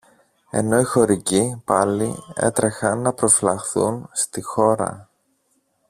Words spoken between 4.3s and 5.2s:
χώρα.